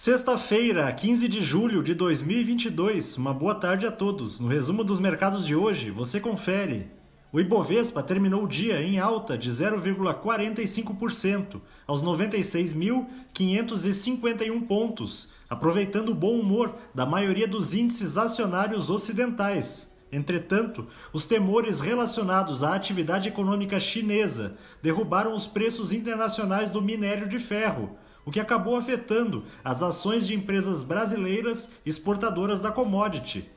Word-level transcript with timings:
Sexta-feira, 0.00 0.92
15 0.92 1.26
de 1.26 1.40
julho 1.40 1.82
de 1.82 1.92
2022. 1.92 3.16
Uma 3.16 3.34
boa 3.34 3.56
tarde 3.56 3.84
a 3.84 3.90
todos. 3.90 4.38
No 4.38 4.46
resumo 4.46 4.84
dos 4.84 5.00
mercados 5.00 5.44
de 5.44 5.56
hoje, 5.56 5.90
você 5.90 6.20
confere. 6.20 6.86
O 7.32 7.40
Ibovespa 7.40 8.00
terminou 8.00 8.44
o 8.44 8.48
dia 8.48 8.80
em 8.80 9.00
alta 9.00 9.36
de 9.36 9.50
0,45% 9.50 11.60
aos 11.84 12.04
96.551 12.04 14.66
pontos, 14.68 15.32
aproveitando 15.50 16.10
o 16.10 16.14
bom 16.14 16.38
humor 16.38 16.76
da 16.94 17.04
maioria 17.04 17.48
dos 17.48 17.74
índices 17.74 18.16
acionários 18.16 18.90
ocidentais. 18.90 19.92
Entretanto, 20.12 20.86
os 21.12 21.26
temores 21.26 21.80
relacionados 21.80 22.62
à 22.62 22.76
atividade 22.76 23.28
econômica 23.28 23.80
chinesa 23.80 24.56
derrubaram 24.80 25.34
os 25.34 25.48
preços 25.48 25.92
internacionais 25.92 26.70
do 26.70 26.80
minério 26.80 27.28
de 27.28 27.40
ferro 27.40 27.98
o 28.28 28.30
que 28.30 28.38
acabou 28.38 28.76
afetando 28.76 29.44
as 29.64 29.82
ações 29.82 30.26
de 30.26 30.34
empresas 30.34 30.82
brasileiras 30.82 31.70
exportadoras 31.86 32.60
da 32.60 32.70
commodity. 32.70 33.50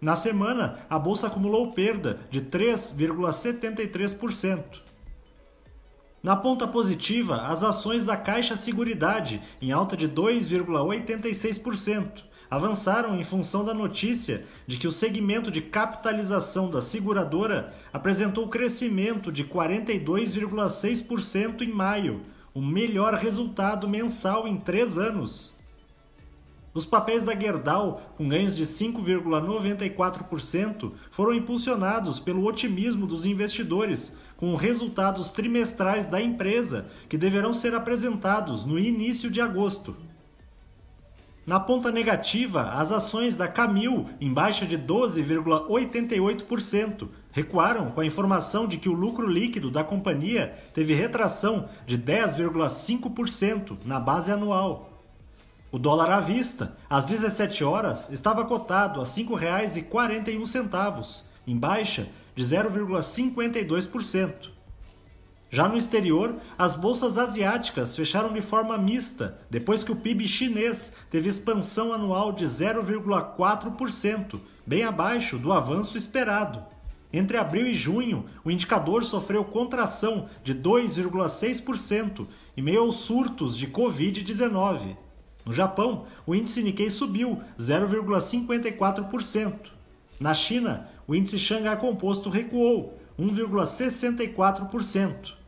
Na 0.00 0.16
semana, 0.16 0.78
a 0.88 0.98
bolsa 0.98 1.26
acumulou 1.26 1.72
perda 1.72 2.20
de 2.30 2.40
3,73%. 2.40 4.80
Na 6.22 6.34
ponta 6.34 6.66
positiva, 6.66 7.42
as 7.42 7.62
ações 7.62 8.06
da 8.06 8.16
Caixa 8.16 8.56
Seguridade, 8.56 9.42
em 9.60 9.70
alta 9.70 9.98
de 9.98 10.08
2,86%, 10.08 12.22
avançaram 12.50 13.20
em 13.20 13.22
função 13.22 13.66
da 13.66 13.74
notícia 13.74 14.46
de 14.66 14.78
que 14.78 14.88
o 14.88 14.92
segmento 14.92 15.50
de 15.50 15.60
capitalização 15.60 16.70
da 16.70 16.80
seguradora 16.80 17.74
apresentou 17.92 18.48
crescimento 18.48 19.30
de 19.30 19.44
42,6% 19.44 21.60
em 21.60 21.70
maio, 21.70 22.24
o 22.52 22.60
melhor 22.60 23.14
resultado 23.14 23.88
mensal 23.88 24.48
em 24.48 24.56
três 24.56 24.98
anos. 24.98 25.54
Os 26.72 26.86
papéis 26.86 27.24
da 27.24 27.34
Gerdau, 27.34 28.00
com 28.16 28.28
ganhos 28.28 28.56
de 28.56 28.64
5,94%, 28.64 30.92
foram 31.10 31.34
impulsionados 31.34 32.20
pelo 32.20 32.46
otimismo 32.46 33.04
dos 33.06 33.26
investidores, 33.26 34.16
com 34.36 34.54
resultados 34.54 35.30
trimestrais 35.30 36.06
da 36.06 36.22
empresa 36.22 36.86
que 37.08 37.18
deverão 37.18 37.52
ser 37.52 37.74
apresentados 37.74 38.64
no 38.64 38.78
início 38.78 39.28
de 39.30 39.40
agosto. 39.40 39.96
Na 41.50 41.58
ponta 41.58 41.90
negativa, 41.90 42.70
as 42.74 42.92
ações 42.92 43.34
da 43.34 43.48
Camil, 43.48 44.08
em 44.20 44.32
baixa 44.32 44.64
de 44.64 44.78
12,88%, 44.78 47.08
recuaram 47.32 47.90
com 47.90 48.00
a 48.00 48.06
informação 48.06 48.68
de 48.68 48.76
que 48.76 48.88
o 48.88 48.92
lucro 48.92 49.26
líquido 49.26 49.68
da 49.68 49.82
companhia 49.82 50.56
teve 50.72 50.94
retração 50.94 51.68
de 51.88 51.98
10,5% 51.98 53.78
na 53.84 53.98
base 53.98 54.30
anual. 54.30 55.02
O 55.72 55.78
dólar 55.78 56.10
à 56.10 56.20
vista, 56.20 56.76
às 56.88 57.04
17 57.04 57.64
horas, 57.64 58.12
estava 58.12 58.44
cotado 58.44 59.00
a 59.00 59.02
R$ 59.02 59.10
5,41, 59.10 61.24
em 61.48 61.58
baixa 61.58 62.06
de 62.36 62.44
0,52%. 62.44 64.50
Já 65.52 65.68
no 65.68 65.76
exterior, 65.76 66.36
as 66.56 66.76
bolsas 66.76 67.18
asiáticas 67.18 67.96
fecharam 67.96 68.32
de 68.32 68.40
forma 68.40 68.78
mista, 68.78 69.36
depois 69.50 69.82
que 69.82 69.90
o 69.90 69.96
PIB 69.96 70.28
chinês 70.28 70.94
teve 71.10 71.28
expansão 71.28 71.92
anual 71.92 72.30
de 72.30 72.44
0,4%, 72.44 74.38
bem 74.64 74.84
abaixo 74.84 75.36
do 75.36 75.52
avanço 75.52 75.98
esperado. 75.98 76.62
Entre 77.12 77.36
abril 77.36 77.66
e 77.66 77.74
junho, 77.74 78.26
o 78.44 78.50
indicador 78.52 79.02
sofreu 79.02 79.44
contração 79.44 80.28
de 80.44 80.54
2,6% 80.54 82.28
em 82.56 82.62
meio 82.62 82.82
aos 82.82 83.00
surtos 83.00 83.56
de 83.56 83.66
Covid-19. 83.66 84.96
No 85.44 85.52
Japão, 85.52 86.06
o 86.24 86.32
índice 86.32 86.62
Nikkei 86.62 86.90
subiu 86.90 87.42
0,54%. 87.58 89.52
Na 90.20 90.32
China, 90.32 90.88
o 91.08 91.14
índice 91.16 91.40
Xangai 91.40 91.76
Composto 91.76 92.30
recuou 92.30 92.96
1,64%. 93.18 95.39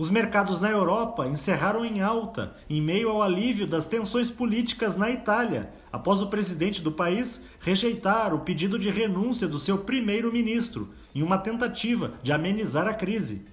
Os 0.00 0.08
mercados 0.08 0.62
na 0.62 0.70
Europa 0.70 1.28
encerraram 1.28 1.84
em 1.84 2.00
alta, 2.00 2.54
em 2.70 2.80
meio 2.80 3.10
ao 3.10 3.20
alívio 3.20 3.66
das 3.66 3.84
tensões 3.84 4.30
políticas 4.30 4.96
na 4.96 5.10
Itália, 5.10 5.74
após 5.92 6.22
o 6.22 6.28
presidente 6.28 6.80
do 6.80 6.90
país 6.90 7.44
rejeitar 7.60 8.32
o 8.32 8.38
pedido 8.38 8.78
de 8.78 8.88
renúncia 8.88 9.46
do 9.46 9.58
seu 9.58 9.76
primeiro-ministro, 9.76 10.88
em 11.14 11.22
uma 11.22 11.36
tentativa 11.36 12.14
de 12.22 12.32
amenizar 12.32 12.88
a 12.88 12.94
crise. 12.94 13.44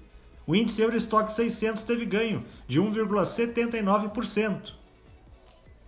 O 0.47 0.55
índice 0.55 0.81
Eurostock 0.81 1.29
600 1.29 1.83
teve 1.83 2.05
ganho 2.05 2.45
de 2.65 2.79
1,79%. 2.79 4.71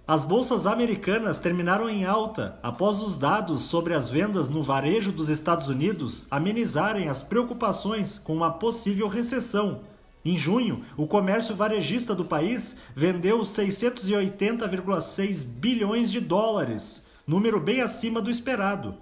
As 0.06 0.26
bolsas 0.26 0.68
americanas 0.68 1.40
terminaram 1.40 1.90
em 1.90 2.04
alta 2.04 2.60
após 2.62 3.02
os 3.02 3.16
dados 3.16 3.62
sobre 3.62 3.94
as 3.94 4.10
vendas 4.10 4.50
no 4.50 4.62
varejo 4.62 5.14
dos 5.14 5.30
Estados 5.30 5.70
Unidos 5.70 6.28
amenizarem 6.30 7.08
as 7.08 7.24
preocupações 7.24 8.18
com 8.18 8.36
uma 8.36 8.52
possível 8.52 9.08
recessão 9.08 9.88
em 10.24 10.38
junho, 10.38 10.84
o 10.98 11.08
comércio 11.08 11.56
varejista 11.56 12.14
do 12.14 12.26
país 12.26 12.78
vendeu 12.94 13.40
680,6 13.40 15.46
bilhões 15.46 16.12
de 16.12 16.20
dólares, 16.20 17.08
número 17.26 17.60
bem 17.60 17.82
acima 17.82 18.22
do 18.22 18.30
esperado. 18.30 18.96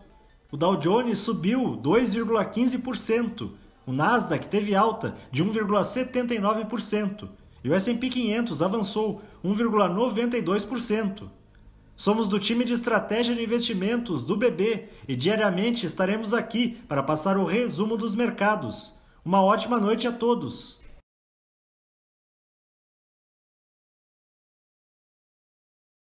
O 0.51 0.57
Dow 0.57 0.77
Jones 0.77 1.19
subiu 1.19 1.77
2,15%, 1.83 3.51
o 3.85 3.91
Nasdaq 3.91 4.47
teve 4.47 4.73
alta 4.75 5.15
de 5.31 5.43
1,79% 5.43 7.27
e 7.63 7.69
o 7.69 7.73
S&P 7.73 8.09
500 8.09 8.61
avançou 8.61 9.21
1,92%. 9.43 11.23
Somos 11.95 12.27
do 12.27 12.39
time 12.39 12.63
de 12.63 12.73
estratégia 12.73 13.33
de 13.33 13.43
investimentos 13.43 14.21
do 14.21 14.37
BB 14.37 14.89
e 15.07 15.15
diariamente 15.15 15.85
estaremos 15.85 16.33
aqui 16.33 16.77
para 16.87 17.01
passar 17.01 17.37
o 17.37 17.45
resumo 17.45 17.97
dos 17.97 18.13
mercados. 18.13 18.93
Uma 19.25 19.41
ótima 19.41 19.79
noite 19.79 20.05
a 20.05 20.11
todos! 20.11 20.85